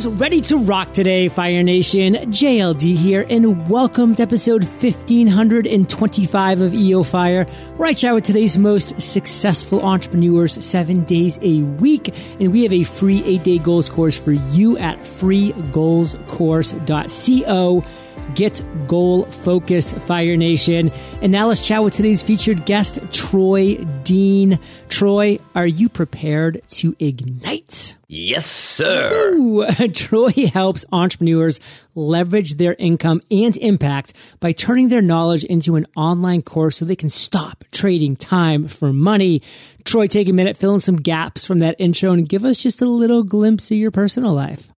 [0.00, 2.14] Who's ready to rock today, Fire Nation?
[2.14, 7.44] JLD here, and welcome to episode 1525 of EO Fire,
[7.76, 12.14] where I chat with today's most successful entrepreneurs seven days a week.
[12.40, 17.84] And we have a free eight day goals course for you at freegoalscourse.co.
[18.34, 20.90] Get goal focused, Fire Nation.
[21.20, 24.58] And now let's chat with today's featured guest, Troy Dean.
[24.88, 27.96] Troy, are you prepared to ignite?
[28.08, 29.34] Yes, sir.
[29.34, 31.60] Ooh, Troy helps entrepreneurs
[31.94, 36.96] leverage their income and impact by turning their knowledge into an online course so they
[36.96, 39.42] can stop trading time for money.
[39.84, 42.82] Troy, take a minute, fill in some gaps from that intro and give us just
[42.82, 44.68] a little glimpse of your personal life.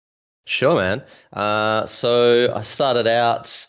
[0.45, 1.02] Sure, man.
[1.32, 3.66] Uh, so I started out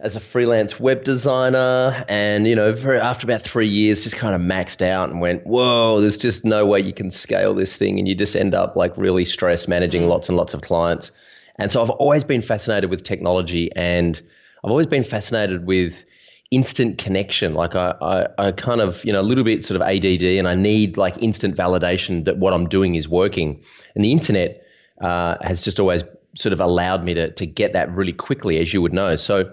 [0.00, 4.34] as a freelance web designer, and you know, very, after about three years, just kind
[4.34, 7.98] of maxed out and went, "Whoa, there's just no way you can scale this thing,"
[7.98, 10.08] and you just end up like really stressed managing mm.
[10.08, 11.12] lots and lots of clients.
[11.58, 14.20] And so I've always been fascinated with technology, and
[14.64, 16.04] I've always been fascinated with
[16.50, 17.54] instant connection.
[17.54, 20.46] Like I, I, I kind of, you know, a little bit sort of ADD, and
[20.46, 23.62] I need like instant validation that what I'm doing is working.
[23.94, 24.65] And the internet
[25.00, 26.02] uh, has just always
[26.36, 29.16] sort of allowed me to to get that really quickly, as you would know.
[29.16, 29.52] So.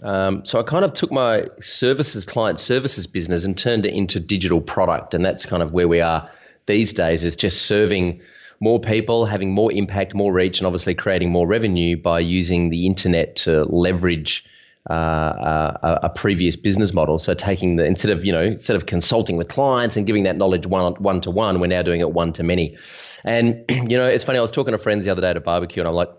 [0.00, 4.20] Um, so I kind of took my services, client services business, and turned it into
[4.20, 6.30] digital product, and that's kind of where we are
[6.66, 7.24] these days.
[7.24, 8.20] Is just serving
[8.60, 12.86] more people, having more impact, more reach, and obviously creating more revenue by using the
[12.86, 14.44] internet to leverage
[14.88, 17.18] uh, uh a, a, previous business model.
[17.18, 20.36] So taking the instead of you know instead of consulting with clients and giving that
[20.36, 22.76] knowledge one one to one, we're now doing it one to many.
[23.24, 24.38] And you know, it's funny.
[24.38, 26.10] I was talking to friends the other day at a barbecue, and I'm like,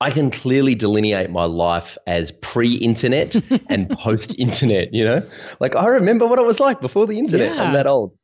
[0.00, 3.36] I can clearly delineate my life as pre-internet
[3.68, 4.92] and post-internet.
[4.92, 5.28] You know,
[5.60, 7.54] like I remember what it was like before the internet.
[7.54, 7.62] Yeah.
[7.62, 8.16] I'm that old.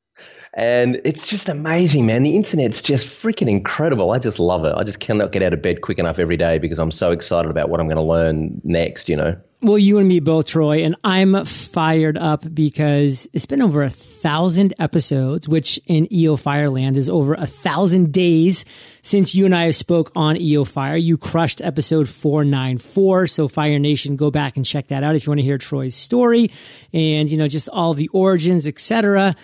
[0.59, 2.25] And it's just amazing, man.
[2.25, 4.11] The internet's just freaking incredible.
[4.11, 4.75] I just love it.
[4.77, 7.49] I just cannot get out of bed quick enough every day because I'm so excited
[7.49, 9.37] about what I'm going to learn next, you know.
[9.63, 13.89] Well, you and me both, Troy, and I'm fired up because it's been over a
[13.89, 18.65] thousand episodes, which in EO Fireland is over a thousand days
[19.03, 20.97] since you and I have spoke on EO Fire.
[20.97, 23.29] You crushed episode 494.
[23.29, 25.95] So Fire Nation, go back and check that out if you want to hear Troy's
[25.95, 26.51] story
[26.93, 29.37] and, you know, just all the origins, etc.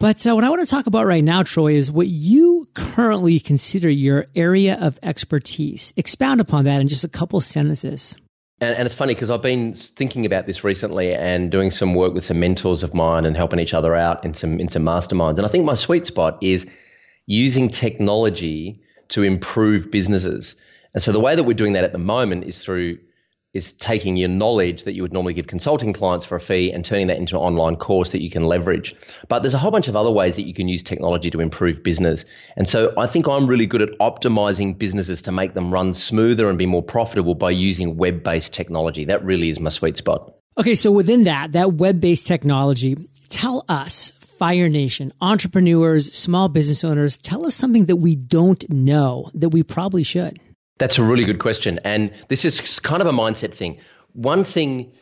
[0.00, 3.40] But uh, what I want to talk about right now, Troy, is what you currently
[3.40, 5.92] consider your area of expertise.
[5.96, 8.14] Expound upon that in just a couple sentences.
[8.60, 12.14] And, and, it's funny because I've been thinking about this recently and doing some work
[12.14, 15.36] with some mentors of mine and helping each other out in some in some masterminds.
[15.36, 16.66] And I think my sweet spot is
[17.26, 20.54] using technology to improve businesses.
[20.94, 22.98] And so the way that we're doing that at the moment is through
[23.54, 26.84] is taking your knowledge that you would normally give consulting clients for a fee and
[26.84, 28.94] turning that into an online course that you can leverage.
[29.28, 31.82] But there's a whole bunch of other ways that you can use technology to improve
[31.82, 32.24] business.
[32.56, 36.48] And so I think I'm really good at optimizing businesses to make them run smoother
[36.48, 39.06] and be more profitable by using web based technology.
[39.06, 40.34] That really is my sweet spot.
[40.58, 42.96] Okay, so within that, that web based technology,
[43.28, 49.30] tell us, Fire Nation, entrepreneurs, small business owners, tell us something that we don't know
[49.34, 50.38] that we probably should.
[50.78, 51.80] That's a really good question.
[51.84, 53.78] And this is kind of a mindset thing.
[54.12, 54.92] One thing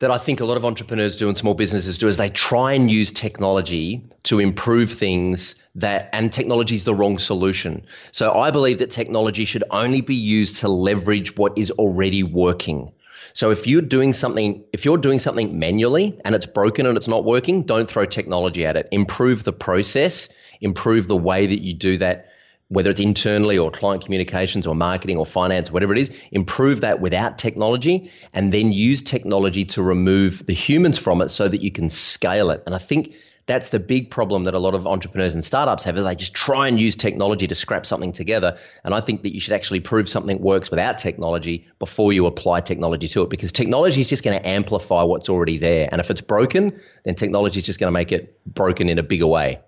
[0.00, 2.72] that I think a lot of entrepreneurs do and small businesses do is they try
[2.72, 7.84] and use technology to improve things that and technology is the wrong solution.
[8.10, 12.92] So I believe that technology should only be used to leverage what is already working.
[13.34, 17.08] So if you're doing something if you're doing something manually and it's broken and it's
[17.08, 18.88] not working, don't throw technology at it.
[18.90, 20.30] Improve the process,
[20.62, 22.29] improve the way that you do that
[22.70, 27.00] whether it's internally or client communications or marketing or finance, whatever it is, improve that
[27.00, 31.72] without technology and then use technology to remove the humans from it so that you
[31.72, 32.62] can scale it.
[32.66, 33.14] And I think
[33.46, 36.32] that's the big problem that a lot of entrepreneurs and startups have is they just
[36.32, 38.56] try and use technology to scrap something together.
[38.84, 42.60] And I think that you should actually prove something works without technology before you apply
[42.60, 45.88] technology to it because technology is just going to amplify what's already there.
[45.90, 49.02] And if it's broken, then technology is just going to make it broken in a
[49.02, 49.58] bigger way.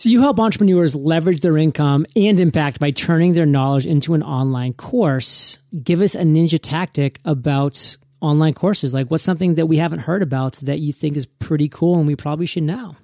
[0.00, 4.22] So you help entrepreneurs leverage their income and impact by turning their knowledge into an
[4.22, 5.58] online course.
[5.82, 8.94] Give us a ninja tactic about online courses.
[8.94, 12.06] Like what's something that we haven't heard about that you think is pretty cool and
[12.06, 12.96] we probably should know?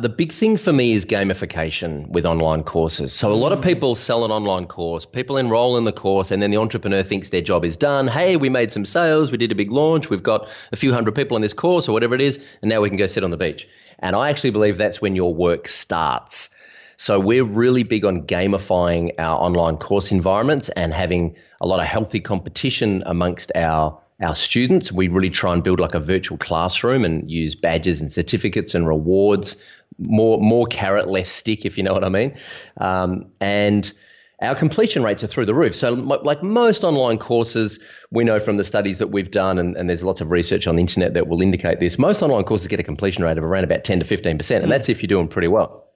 [0.00, 3.12] The big thing for me is gamification with online courses.
[3.12, 3.64] So a lot of mm.
[3.64, 7.30] people sell an online course, people enroll in the course, and then the entrepreneur thinks
[7.30, 8.06] their job is done.
[8.06, 11.16] Hey, we made some sales, we did a big launch, we've got a few hundred
[11.16, 13.32] people in this course or whatever it is, and now we can go sit on
[13.32, 13.68] the beach.
[13.98, 16.50] And I actually believe that's when your work starts.
[16.96, 21.86] So we're really big on gamifying our online course environments and having a lot of
[21.86, 24.90] healthy competition amongst our our students.
[24.90, 28.86] We really try and build like a virtual classroom and use badges and certificates and
[28.86, 29.56] rewards
[29.98, 32.34] more more carrot, less stick, if you know what I mean.
[32.78, 33.92] Um, and
[34.40, 35.74] our completion rates are through the roof.
[35.74, 37.80] So, like most online courses,
[38.12, 40.76] we know from the studies that we've done, and, and, there's lots of research on
[40.76, 41.98] the internet that will indicate this.
[41.98, 44.62] Most online courses get a completion rate of around about 10 to 15%, mm.
[44.62, 45.88] and that's if you're doing pretty well.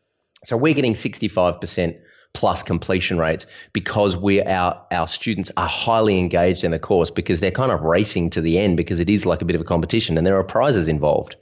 [0.45, 1.97] So, we're getting 65%
[2.35, 7.41] plus completion rates because we our our students are highly engaged in the course because
[7.41, 9.67] they're kind of racing to the end because it is like a bit of a
[9.67, 11.37] competition and there are prizes involved.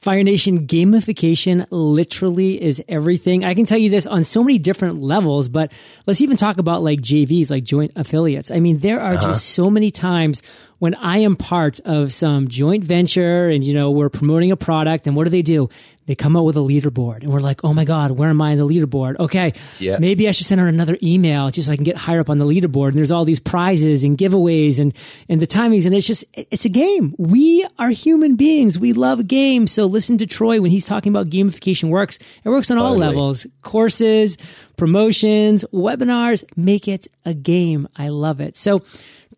[0.00, 3.44] Fire Nation gamification literally is everything.
[3.44, 5.72] I can tell you this on so many different levels, but
[6.06, 8.50] let's even talk about like JVs, like joint affiliates.
[8.50, 9.26] I mean, there are uh-huh.
[9.26, 10.42] just so many times
[10.80, 15.06] when I am part of some joint venture and, you know, we're promoting a product
[15.06, 15.68] and what do they do?
[16.10, 18.50] they come out with a leaderboard and we're like, oh my God, where am I
[18.50, 19.16] in the leaderboard?
[19.20, 19.52] Okay.
[19.78, 19.98] Yeah.
[20.00, 22.38] Maybe I should send out another email just so I can get higher up on
[22.38, 22.88] the leaderboard.
[22.88, 24.92] And there's all these prizes and giveaways and,
[25.28, 25.86] and the timings.
[25.86, 27.14] And it's just, it's a game.
[27.16, 28.76] We are human beings.
[28.76, 29.70] We love games.
[29.70, 32.18] So listen to Troy when he's talking about gamification works.
[32.42, 34.36] It works on all levels, courses,
[34.76, 36.42] promotions, webinars.
[36.56, 37.86] Make it a game.
[37.94, 38.56] I love it.
[38.56, 38.82] So,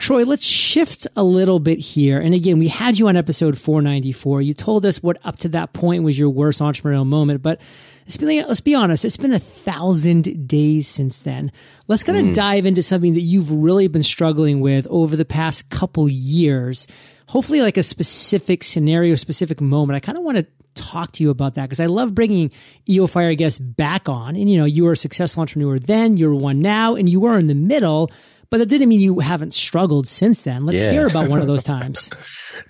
[0.03, 2.19] Troy, let's shift a little bit here.
[2.19, 4.43] And again, we had you on episode 494.
[4.43, 7.61] You told us what up to that point was your worst entrepreneurial moment, but
[8.05, 11.53] let's be, let's be honest, it's been a thousand days since then.
[11.87, 12.35] Let's kind of mm.
[12.35, 16.89] dive into something that you've really been struggling with over the past couple years.
[17.29, 19.97] Hopefully, like a specific scenario, specific moment.
[19.97, 22.51] I kind of want to talk to you about that because I love bringing
[22.89, 24.35] EO Fire guests back on.
[24.35, 27.39] And you know, you were a successful entrepreneur then, you're one now, and you were
[27.39, 28.11] in the middle
[28.53, 30.67] but that didn't mean you haven't struggled since then.
[30.67, 30.93] Let's yeah.
[30.93, 32.11] hear about one of those times.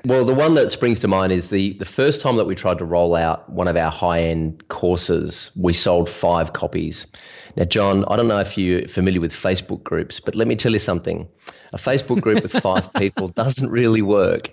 [0.05, 2.79] well, the one that springs to mind is the the first time that we tried
[2.79, 5.51] to roll out one of our high end courses.
[5.61, 7.09] We sold five copies.
[7.57, 10.71] Now, John, I don't know if you're familiar with Facebook groups, but let me tell
[10.71, 11.29] you something.
[11.73, 14.53] A Facebook group with five people doesn't really work.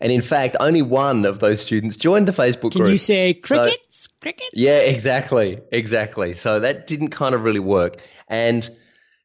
[0.00, 2.84] And in fact, only one of those students joined the Facebook Can group.
[2.84, 4.04] Can you say crickets?
[4.04, 4.50] So, crickets?
[4.54, 5.60] Yeah, exactly.
[5.72, 6.32] Exactly.
[6.32, 8.00] So that didn't kind of really work.
[8.28, 8.68] And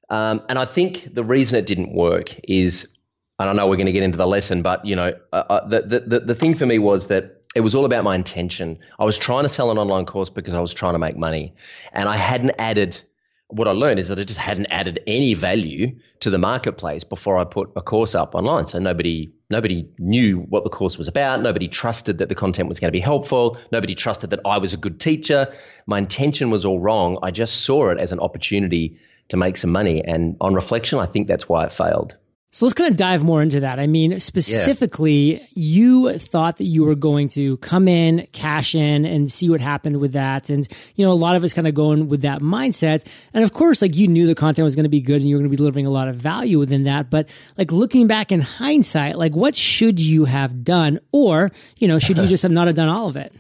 [0.10, 2.96] um, and I think the reason it didn't work is,
[3.40, 5.68] and I know we're going to get into the lesson, but you know, uh, uh,
[5.68, 8.78] the, the the thing for me was that it was all about my intention.
[9.00, 11.56] I was trying to sell an online course because I was trying to make money,
[11.92, 13.02] and I hadn't added.
[13.50, 17.38] What I learned is that I just hadn't added any value to the marketplace before
[17.38, 18.66] I put a course up online.
[18.66, 21.42] So nobody nobody knew what the course was about.
[21.42, 23.58] Nobody trusted that the content was going to be helpful.
[23.72, 25.54] Nobody trusted that I was a good teacher.
[25.86, 27.20] My intention was all wrong.
[27.22, 28.98] I just saw it as an opportunity
[29.30, 30.04] to make some money.
[30.04, 32.16] And on reflection, I think that's why it failed.
[32.56, 33.82] So let's kind of dive more into that.
[33.82, 35.46] I mean, specifically, yeah.
[35.52, 39.98] you thought that you were going to come in, cash in, and see what happened
[40.00, 40.50] with that.
[40.50, 43.06] And, you know, a lot of us kind of going with that mindset.
[43.34, 45.36] And of course, like you knew the content was going to be good and you
[45.36, 47.10] were going to be delivering a lot of value within that.
[47.10, 47.28] But
[47.58, 51.02] like looking back in hindsight, like what should you have done?
[51.12, 53.34] Or, you know, should you just have not have done all of it?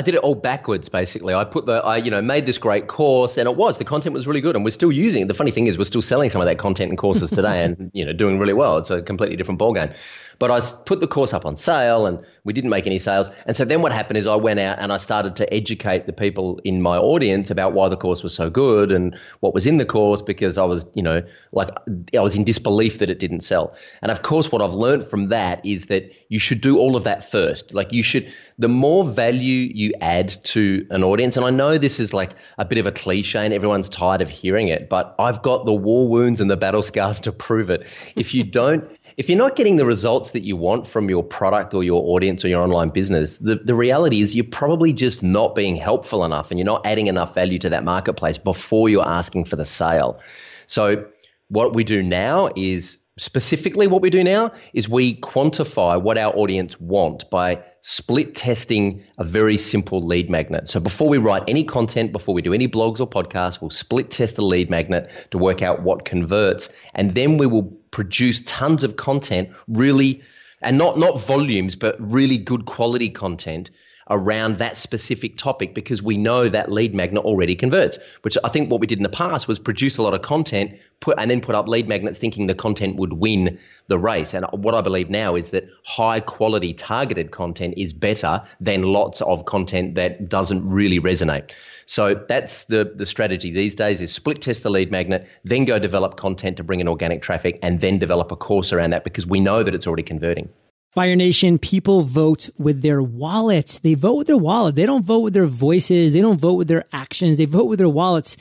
[0.00, 1.34] I did it all backwards, basically.
[1.34, 4.14] I put the, I, you know, made this great course, and it was the content
[4.14, 5.28] was really good, and we're still using it.
[5.28, 7.90] The funny thing is, we're still selling some of that content and courses today, and
[7.92, 8.78] you know, doing really well.
[8.78, 9.94] It's a completely different ballgame.
[10.40, 13.28] But I put the course up on sale and we didn't make any sales.
[13.46, 16.14] And so then what happened is I went out and I started to educate the
[16.14, 19.76] people in my audience about why the course was so good and what was in
[19.76, 21.22] the course because I was, you know,
[21.52, 21.68] like
[22.16, 23.76] I was in disbelief that it didn't sell.
[24.00, 27.04] And of course, what I've learned from that is that you should do all of
[27.04, 27.74] that first.
[27.74, 32.00] Like you should, the more value you add to an audience, and I know this
[32.00, 35.42] is like a bit of a cliche and everyone's tired of hearing it, but I've
[35.42, 37.86] got the war wounds and the battle scars to prove it.
[38.16, 38.90] If you don't,
[39.20, 42.42] if you're not getting the results that you want from your product or your audience
[42.42, 46.50] or your online business, the, the reality is you're probably just not being helpful enough
[46.50, 50.18] and you're not adding enough value to that marketplace before you're asking for the sale.
[50.66, 51.04] So,
[51.48, 56.34] what we do now is specifically what we do now is we quantify what our
[56.34, 60.66] audience want by split testing a very simple lead magnet.
[60.66, 64.10] So before we write any content, before we do any blogs or podcasts, we'll split
[64.10, 66.70] test the lead magnet to work out what converts.
[66.94, 70.22] And then we will produce tons of content, really,
[70.62, 73.70] and not, not volumes, but really good quality content
[74.10, 77.98] around that specific topic because we know that lead magnet already converts.
[78.22, 80.72] Which I think what we did in the past was produce a lot of content,
[80.98, 84.34] put and then put up lead magnets thinking the content would win the race.
[84.34, 89.22] And what I believe now is that high quality targeted content is better than lots
[89.22, 91.52] of content that doesn't really resonate.
[91.86, 95.78] So that's the the strategy these days is split test the lead magnet, then go
[95.78, 99.26] develop content to bring in organic traffic and then develop a course around that because
[99.26, 100.48] we know that it's already converting.
[100.92, 103.78] Fire Nation, people vote with their wallets.
[103.78, 104.74] They vote with their wallet.
[104.74, 106.12] They don't vote with their voices.
[106.12, 107.38] They don't vote with their actions.
[107.38, 108.36] They vote with their wallets.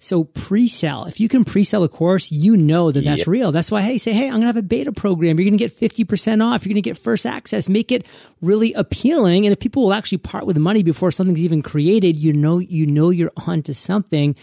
[0.00, 3.26] So pre-sell, if you can pre-sell a course, you know that that's yep.
[3.26, 3.50] real.
[3.50, 5.38] That's why, hey, say, hey, I'm going to have a beta program.
[5.38, 6.64] You're going to get 50% off.
[6.64, 7.68] You're going to get first access.
[7.68, 8.06] Make it
[8.40, 9.44] really appealing.
[9.44, 12.86] And if people will actually part with money before something's even created, you know, you
[12.86, 14.36] know, you're onto something.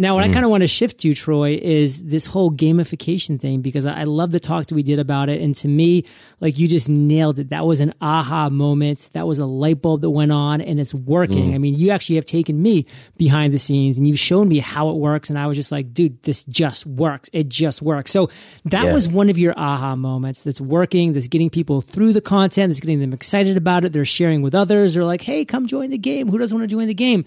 [0.00, 0.30] Now, what mm.
[0.30, 4.04] I kind of want to shift to, Troy, is this whole gamification thing because I,
[4.04, 5.40] love the talk that we did about it.
[5.42, 6.04] And to me,
[6.40, 7.50] like you just nailed it.
[7.50, 9.10] That was an aha moment.
[9.12, 11.50] That was a light bulb that went on and it's working.
[11.50, 11.54] Mm.
[11.54, 12.86] I mean, you actually have taken me
[13.16, 15.30] behind the scenes and you've shown me how it works.
[15.30, 17.30] And I was just like, dude, this just works.
[17.32, 18.10] It just works.
[18.10, 18.30] So
[18.66, 18.92] that yeah.
[18.92, 22.80] was one of your aha moments that's working, that's getting people through the content, that's
[22.80, 23.92] getting them excited about it.
[23.92, 24.94] They're sharing with others.
[24.94, 26.28] They're like, hey, come join the game.
[26.28, 27.24] Who doesn't want to join the game?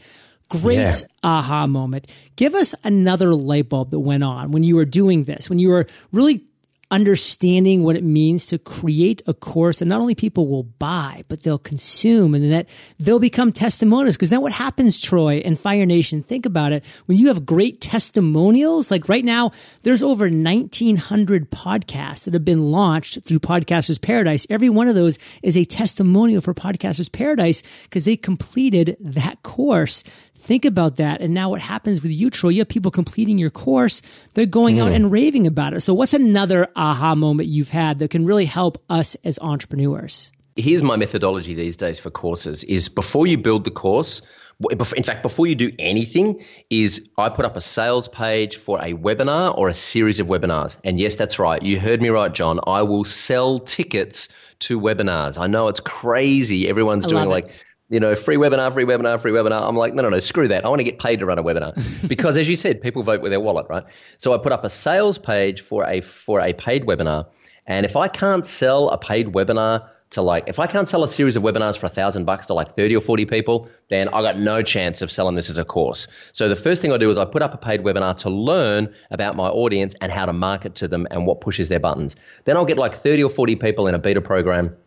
[0.50, 1.00] Great yeah.
[1.24, 2.08] aha moment.
[2.36, 5.70] Give us another light bulb that went on when you were doing this, when you
[5.70, 6.44] were really
[6.92, 11.42] understanding what it means to create a course that not only people will buy, but
[11.42, 12.68] they'll consume and that
[13.00, 14.18] they'll become testimonials.
[14.18, 16.84] Because then what happens, Troy and Fire Nation, think about it.
[17.06, 19.52] When you have great testimonials, like right now,
[19.84, 24.46] there's over 1900 podcasts that have been launched through Podcasters Paradise.
[24.50, 30.04] Every one of those is a testimonial for Podcasters Paradise because they completed that course
[30.42, 31.22] Think about that.
[31.22, 32.50] And now what happens with you, Troy?
[32.50, 34.02] You have people completing your course.
[34.34, 34.84] They're going mm.
[34.84, 35.82] out and raving about it.
[35.82, 40.32] So what's another aha moment you've had that can really help us as entrepreneurs?
[40.56, 44.24] Here's my methodology these days for courses is before you build the course,
[44.70, 48.94] in fact, before you do anything, is I put up a sales page for a
[48.94, 50.78] webinar or a series of webinars.
[50.84, 51.62] And yes, that's right.
[51.62, 52.60] You heard me right, John.
[52.68, 54.28] I will sell tickets
[54.60, 55.40] to webinars.
[55.40, 56.68] I know it's crazy.
[56.68, 57.54] Everyone's doing like
[57.92, 59.68] you know, free webinar, free webinar, free webinar.
[59.68, 60.66] I'm like, no, no, no, screw that.
[60.66, 61.76] I want to get paid to run a webinar
[62.08, 63.84] because, as you said, people vote with their wallet, right?
[64.18, 67.28] So I put up a sales page for a for a paid webinar,
[67.68, 71.08] and if I can't sell a paid webinar to like, if I can't sell a
[71.08, 74.22] series of webinars for a thousand bucks to like thirty or forty people, then I
[74.22, 76.08] got no chance of selling this as a course.
[76.32, 78.94] So the first thing I do is I put up a paid webinar to learn
[79.12, 82.16] about my audience and how to market to them and what pushes their buttons.
[82.46, 84.78] Then I'll get like thirty or forty people in a beta program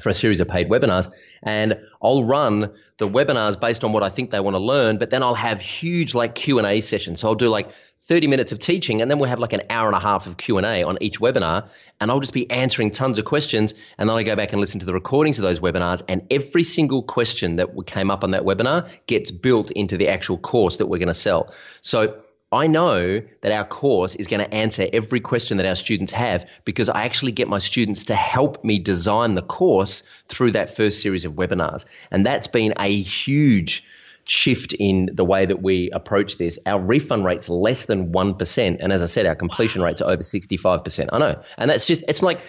[0.00, 4.08] for a series of paid webinars and I'll run the webinars based on what I
[4.08, 7.20] think they want to learn but then I'll have huge like Q&A sessions.
[7.20, 7.70] So I'll do like
[8.00, 10.36] 30 minutes of teaching and then we'll have like an hour and a half of
[10.36, 11.68] Q&A on each webinar
[12.00, 14.80] and I'll just be answering tons of questions and then I go back and listen
[14.80, 18.42] to the recordings of those webinars and every single question that came up on that
[18.42, 21.54] webinar gets built into the actual course that we're going to sell.
[21.80, 22.23] So
[22.54, 26.48] I know that our course is going to answer every question that our students have
[26.64, 31.00] because I actually get my students to help me design the course through that first
[31.00, 31.84] series of webinars.
[32.10, 33.84] And that's been a huge
[34.26, 36.58] shift in the way that we approach this.
[36.66, 38.76] Our refund rate's less than 1%.
[38.80, 41.08] And as I said, our completion rates are over 65%.
[41.12, 41.42] I know.
[41.58, 42.40] And that's just, it's like,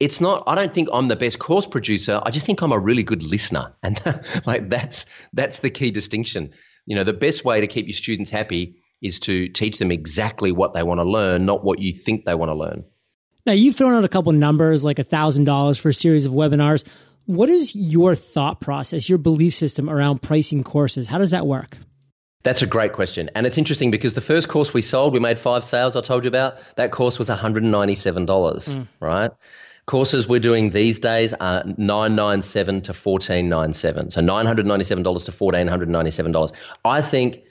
[0.00, 2.78] it's not i don't think i'm the best course producer i just think i'm a
[2.78, 4.00] really good listener and
[4.46, 6.50] like that's that's the key distinction
[6.86, 10.52] you know the best way to keep your students happy is to teach them exactly
[10.52, 12.84] what they want to learn, not what you think they want to learn.
[13.44, 16.86] Now, you've thrown out a couple numbers like $1,000 for a series of webinars.
[17.26, 21.08] What is your thought process, your belief system around pricing courses?
[21.08, 21.78] How does that work?
[22.44, 23.30] That's a great question.
[23.34, 26.24] And it's interesting because the first course we sold, we made five sales I told
[26.24, 26.58] you about.
[26.76, 28.88] That course was $197, mm.
[29.00, 29.30] right?
[29.86, 34.10] Courses we're doing these days are 997 to 1497.
[34.10, 36.52] So $997 to $1497.
[36.84, 37.42] I think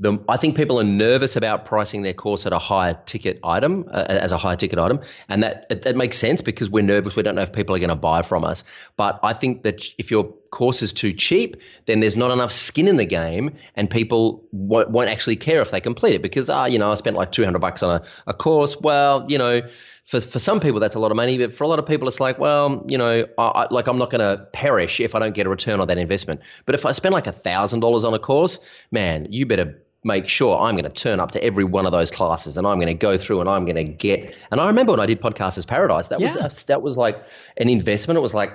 [0.00, 3.86] the, I think people are nervous about pricing their course at a higher ticket item,
[3.90, 7.16] uh, as a higher ticket item, and that that makes sense because we're nervous.
[7.16, 8.62] We don't know if people are going to buy from us.
[8.96, 12.86] But I think that if your course is too cheap, then there's not enough skin
[12.86, 16.66] in the game, and people won't, won't actually care if they complete it because ah,
[16.66, 18.76] you know, I spent like 200 bucks on a, a course.
[18.80, 19.62] Well, you know.
[20.04, 22.08] For, for some people that's a lot of money, but for a lot of people
[22.08, 25.18] it's like, well, you know, I, I, like I'm not going to perish if I
[25.18, 26.40] don't get a return on that investment.
[26.64, 28.58] But if I spend like a thousand dollars on a course,
[28.90, 32.10] man, you better make sure I'm going to turn up to every one of those
[32.10, 34.36] classes and I'm going to go through and I'm going to get.
[34.50, 36.44] And I remember when I did Podcasters Paradise, that yeah.
[36.44, 37.22] was that was like
[37.56, 38.16] an investment.
[38.16, 38.50] It was like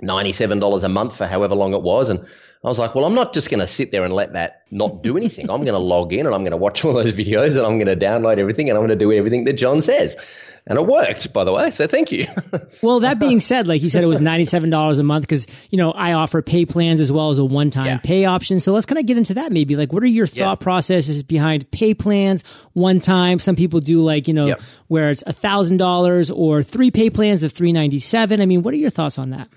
[0.00, 2.20] ninety-seven dollars a month for however long it was, and
[2.64, 5.02] I was like, well, I'm not just going to sit there and let that not
[5.02, 5.50] do anything.
[5.50, 7.78] I'm going to log in and I'm going to watch all those videos and I'm
[7.78, 10.16] going to download everything and I'm going to do everything that John says
[10.66, 12.26] and it worked by the way so thank you
[12.82, 15.92] well that being said like you said it was $97 a month because you know
[15.92, 17.98] i offer pay plans as well as a one-time yeah.
[17.98, 20.60] pay option so let's kind of get into that maybe like what are your thought
[20.60, 20.64] yeah.
[20.64, 24.60] processes behind pay plans one time some people do like you know yep.
[24.88, 29.18] where it's $1000 or three pay plans of 397 i mean what are your thoughts
[29.18, 29.48] on that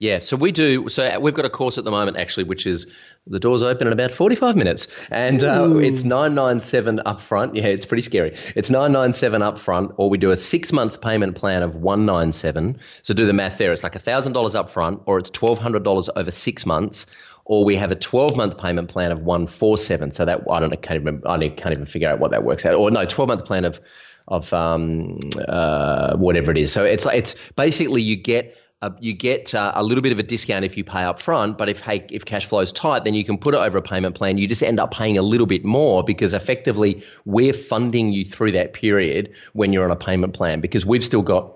[0.00, 0.88] yeah, so we do.
[0.88, 2.86] So we've got a course at the moment, actually, which is
[3.26, 4.86] the doors open in about 45 minutes.
[5.10, 7.56] And uh, it's 997 up front.
[7.56, 8.36] Yeah, it's pretty scary.
[8.54, 12.78] It's 997 up front, or we do a six month payment plan of 197.
[13.02, 13.72] So do the math there.
[13.72, 17.06] It's like $1,000 up front, or it's $1,200 over six months,
[17.44, 20.12] or we have a 12 month payment plan of 147.
[20.12, 22.64] So that, I don't know, can't even, I can't even figure out what that works
[22.64, 22.74] out.
[22.74, 23.80] Or no, 12 month plan of,
[24.28, 26.72] of um, uh, whatever it is.
[26.72, 28.56] So it's, it's basically you get
[29.00, 31.68] you get uh, a little bit of a discount if you pay up front, but
[31.68, 34.14] if hey, if cash flow is tight, then you can put it over a payment
[34.14, 34.38] plan.
[34.38, 38.52] You just end up paying a little bit more because effectively we're funding you through
[38.52, 41.54] that period when you're on a payment plan because we've still got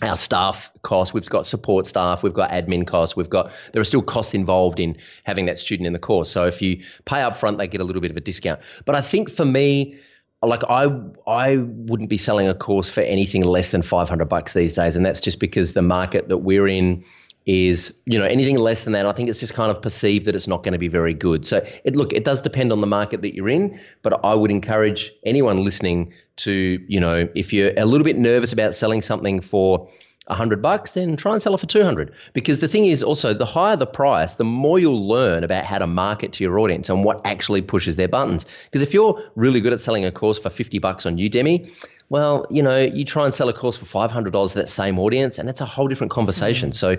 [0.00, 3.84] our staff costs, we've got support staff, we've got admin costs, we've got there are
[3.84, 6.30] still costs involved in having that student in the course.
[6.30, 8.60] So if you pay up front, they get a little bit of a discount.
[8.86, 9.98] But I think for me,
[10.46, 10.88] like I
[11.26, 15.04] I wouldn't be selling a course for anything less than 500 bucks these days and
[15.04, 17.04] that's just because the market that we're in
[17.44, 20.36] is you know anything less than that I think it's just kind of perceived that
[20.36, 21.44] it's not going to be very good.
[21.44, 24.50] So it look it does depend on the market that you're in, but I would
[24.50, 26.52] encourage anyone listening to,
[26.88, 29.88] you know, if you're a little bit nervous about selling something for
[30.26, 32.12] 100 bucks, then try and sell it for 200.
[32.32, 35.78] Because the thing is also, the higher the price, the more you'll learn about how
[35.78, 38.46] to market to your audience and what actually pushes their buttons.
[38.64, 41.70] Because if you're really good at selling a course for 50 bucks on Udemy,
[42.08, 45.38] well, you know, you try and sell a course for $500 to that same audience,
[45.38, 46.70] and that's a whole different conversation.
[46.70, 46.74] Mm-hmm.
[46.74, 46.96] So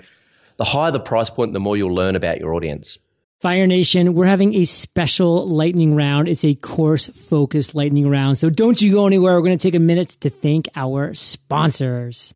[0.56, 2.98] the higher the price point, the more you'll learn about your audience.
[3.40, 6.28] Fire Nation, we're having a special lightning round.
[6.28, 8.38] It's a course focused lightning round.
[8.38, 9.34] So don't you go anywhere.
[9.34, 12.32] We're going to take a minute to thank our sponsors.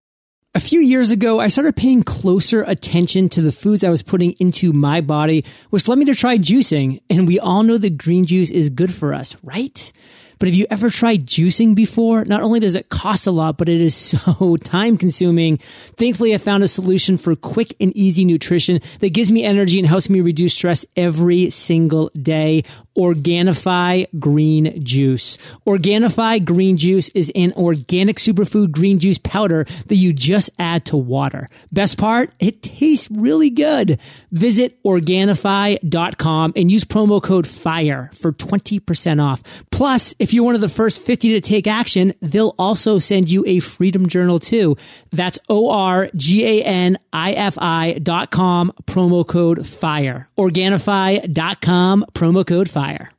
[0.54, 4.32] A few years ago, I started paying closer attention to the foods I was putting
[4.40, 7.02] into my body, which led me to try juicing.
[7.10, 9.92] And we all know that green juice is good for us, right?
[10.38, 12.24] But have you ever tried juicing before?
[12.24, 15.58] Not only does it cost a lot, but it is so time consuming.
[15.58, 19.86] Thankfully, I found a solution for quick and easy nutrition that gives me energy and
[19.86, 22.62] helps me reduce stress every single day.
[22.98, 25.38] Organifi green juice.
[25.64, 30.96] Organifi green juice is an organic superfood green juice powder that you just add to
[30.96, 31.46] water.
[31.72, 34.00] Best part, it tastes really good.
[34.32, 39.44] Visit Organifi.com and use promo code FIRE for 20% off.
[39.70, 43.44] Plus, if you're one of the first 50 to take action, they'll also send you
[43.46, 44.76] a freedom journal too.
[45.12, 46.08] That's O-R-G-A-N-I-F-I
[48.02, 50.28] dot com, promo code FIRE.
[50.36, 53.17] Organifi.com, promo code FIRE fire.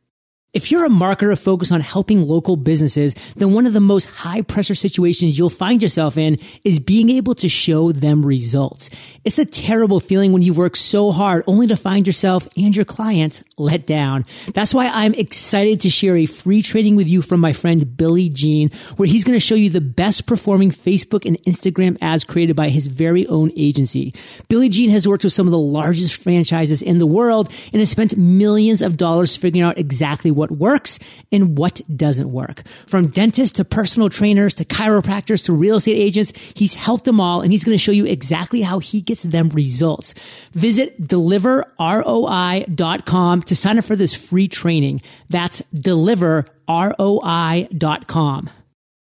[0.52, 4.42] If you're a marketer focused on helping local businesses, then one of the most high
[4.42, 8.90] pressure situations you'll find yourself in is being able to show them results.
[9.24, 12.84] It's a terrible feeling when you work so hard only to find yourself and your
[12.84, 14.26] clients let down.
[14.56, 18.30] That's why I'm excited to share a free training with you from my friend Billy
[18.30, 22.56] Gene, where he's going to show you the best performing Facebook and Instagram ads created
[22.56, 24.16] by his very own agency.
[24.48, 27.92] Billy Gene has worked with some of the largest franchises in the world and has
[27.92, 31.00] spent millions of dollars figuring out exactly what works
[31.32, 32.64] and what doesn't work.
[32.88, 37.42] From dentists to personal trainers to chiropractors to real estate agents, he's helped them all
[37.42, 40.16] and he's going to show you exactly how he gets them results.
[40.54, 45.02] Visit deliverroi.com to sign up for this free training.
[45.30, 48.50] That's deliverroi.com.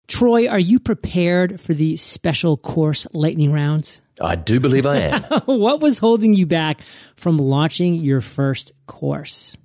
[0.08, 4.02] Troy, are you prepared for the special course lightning rounds?
[4.22, 5.24] I do believe I am.
[5.46, 6.82] what was holding you back
[7.16, 9.56] from launching your first course?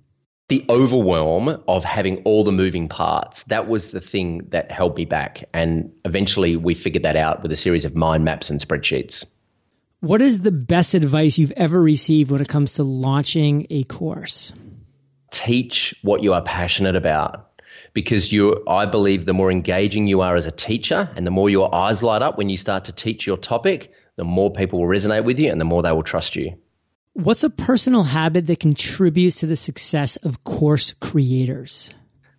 [0.53, 5.07] The overwhelm of having all the moving parts that was the thing that held me
[5.07, 5.45] back.
[5.55, 9.25] And eventually we figured that out with a series of mind maps and spreadsheets.
[10.01, 14.53] What is the best advice you've ever received when it comes to launching a course?
[15.31, 17.49] Teach what you are passionate about
[17.95, 21.49] because you i believe the more engaging you are as a teacher and the more
[21.49, 24.87] your eyes light up when you start to teach your topic the more people will
[24.87, 26.55] resonate with you and the more they will trust you
[27.15, 31.91] What's a personal habit that contributes to the success of course creators?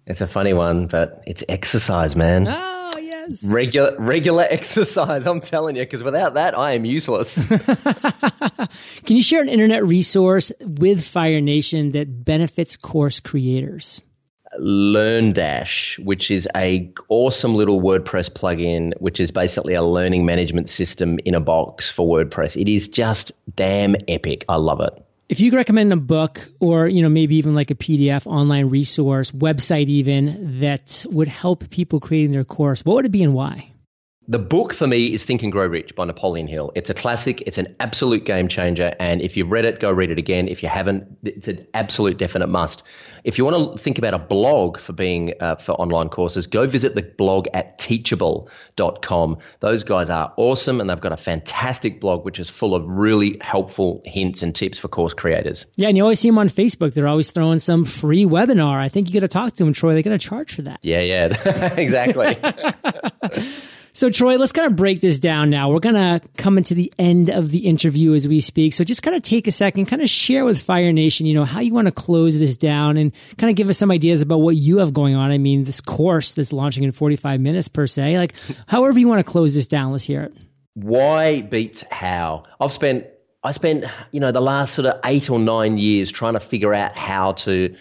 [0.08, 2.48] It's a funny one, but it's exercise, man.
[2.50, 3.44] Oh, yes.
[3.44, 7.36] Regular regular exercise, I'm telling you, because without that, I am useless.
[9.06, 14.02] Can you share an internet resource with Fire Nation that benefits course creators?
[14.60, 21.20] LearnDash, which is a awesome little WordPress plugin, which is basically a learning management system
[21.26, 22.60] in a box for WordPress.
[22.60, 24.46] It is just damn epic.
[24.48, 25.06] I love it.
[25.30, 28.70] If you could recommend a book or, you know, maybe even like a PDF online
[28.70, 33.34] resource, website even that would help people creating their course, what would it be and
[33.34, 33.73] why?
[34.26, 36.72] The book for me is Think and Grow Rich by Napoleon Hill.
[36.76, 38.96] It's a classic, it's an absolute game changer.
[38.98, 40.48] And if you've read it, go read it again.
[40.48, 42.84] If you haven't, it's an absolute definite must.
[43.26, 46.66] If you want to think about a blog for being uh, for online courses, go
[46.66, 49.38] visit the blog at teachable.com.
[49.60, 53.38] Those guys are awesome and they've got a fantastic blog which is full of really
[53.42, 55.66] helpful hints and tips for course creators.
[55.76, 56.94] Yeah, and you always see them on Facebook.
[56.94, 58.78] They're always throwing some free webinar.
[58.78, 59.94] I think you got to talk to them, Troy.
[59.94, 60.80] They're going to charge for that.
[60.82, 62.38] Yeah, yeah, exactly.
[63.96, 65.70] So, Troy, let's kind of break this down now.
[65.70, 68.74] We're going to come into the end of the interview as we speak.
[68.74, 71.46] So, just kind of take a second, kind of share with Fire Nation, you know,
[71.46, 74.40] how you want to close this down and kind of give us some ideas about
[74.40, 75.30] what you have going on.
[75.30, 78.34] I mean, this course that's launching in 45 minutes per se, like
[78.68, 80.34] however you want to close this down, let's hear it.
[80.74, 82.46] why beats how.
[82.60, 83.06] I've spent
[83.44, 86.74] I spent you know the last sort of eight or nine years trying to figure
[86.74, 87.76] out how to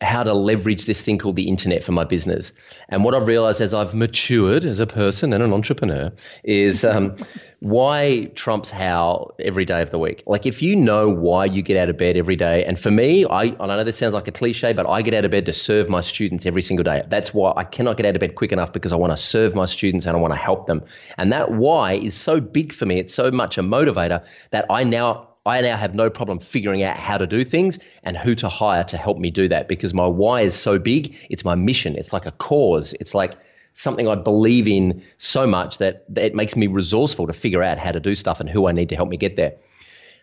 [0.00, 2.52] how to leverage this thing called the internet for my business.
[2.88, 6.12] And what I've realized as I've matured as a person and an entrepreneur
[6.44, 7.16] is um,
[7.58, 10.22] why trumps how every day of the week.
[10.24, 13.24] Like if you know why you get out of bed every day, and for me,
[13.24, 15.52] I, I know this sounds like a cliche, but I get out of bed to
[15.52, 17.02] serve my students every single day.
[17.08, 19.56] That's why I cannot get out of bed quick enough because I want to serve
[19.56, 20.84] my students and I want to help them.
[21.18, 23.00] And that why is so big for me.
[23.00, 26.96] It's so much a motivator that I now I now have no problem figuring out
[26.96, 30.06] how to do things and who to hire to help me do that because my
[30.06, 31.16] why is so big.
[31.30, 31.96] It's my mission.
[31.96, 32.94] It's like a cause.
[32.94, 33.34] It's like
[33.74, 37.78] something I believe in so much that, that it makes me resourceful to figure out
[37.78, 39.54] how to do stuff and who I need to help me get there.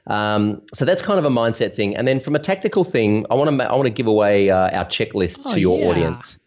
[0.08, 1.98] Um, so that's kind of a mindset thing.
[1.98, 4.56] And then from a tactical thing, I want to I want to give away uh,
[4.56, 5.90] our checklist oh, to your yeah.
[5.90, 6.40] audience.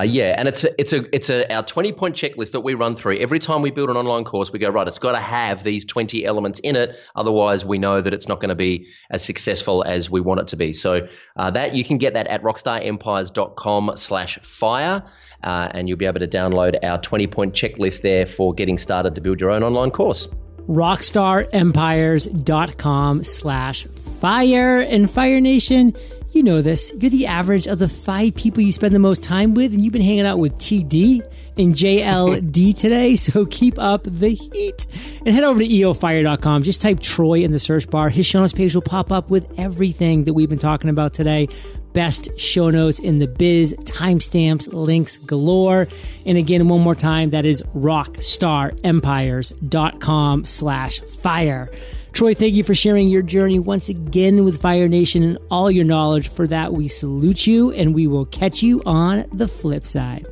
[0.00, 2.72] Uh, yeah, and it's a, it's a it's a our twenty point checklist that we
[2.72, 4.50] run through every time we build an online course.
[4.50, 6.96] We go right, it's got to have these twenty elements in it.
[7.14, 10.48] Otherwise, we know that it's not going to be as successful as we want it
[10.48, 10.72] to be.
[10.72, 15.02] So uh, that you can get that at rockstarempires.com/fire,
[15.44, 19.14] uh, and you'll be able to download our twenty point checklist there for getting started
[19.16, 20.28] to build your own online course
[20.68, 23.86] rockstarempires.com slash
[24.20, 25.96] fire and fire nation
[26.32, 26.92] you know this.
[26.98, 29.92] You're the average of the five people you spend the most time with, and you've
[29.92, 31.22] been hanging out with TD
[31.56, 33.16] and JLD today.
[33.16, 34.86] So keep up the heat
[35.24, 36.62] and head over to eofire.com.
[36.62, 38.08] Just type Troy in the search bar.
[38.08, 41.48] His show notes page will pop up with everything that we've been talking about today.
[41.92, 45.88] Best show notes in the biz, timestamps, links galore.
[46.24, 51.68] And again, one more time, that is rockstarempires.com slash fire.
[52.12, 55.84] Troy, thank you for sharing your journey once again with Fire Nation and all your
[55.84, 56.28] knowledge.
[56.28, 60.26] For that, we salute you and we will catch you on the flip side.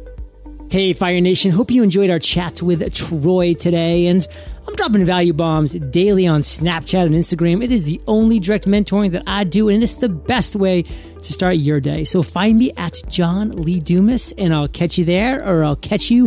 [0.71, 1.51] Hey, Fire Nation.
[1.51, 4.07] Hope you enjoyed our chat with Troy today.
[4.07, 4.27] And
[4.67, 7.65] I'm dropping value bombs daily on Snapchat and Instagram.
[7.65, 11.33] It is the only direct mentoring that I do, and it's the best way to
[11.33, 12.05] start your day.
[12.05, 16.11] So find me at John Lee Dumas, and I'll catch you there, or I'll catch
[16.11, 16.27] you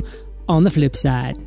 [0.49, 1.37] on the flip side.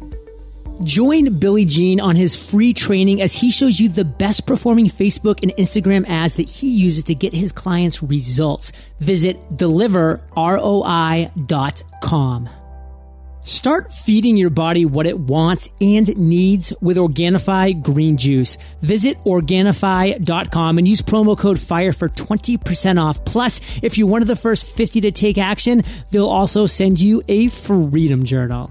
[0.83, 5.41] Join Billy Gene on his free training as he shows you the best performing Facebook
[5.43, 8.73] and Instagram ads that he uses to get his clients results.
[8.99, 12.49] Visit deliverroi.com.
[13.45, 18.57] Start feeding your body what it wants and needs with Organifi green juice.
[18.81, 23.23] Visit Organifi.com and use promo code FIRE for 20% off.
[23.27, 27.23] Plus, if you're one of the first 50 to take action, they'll also send you
[27.29, 28.71] a freedom journal.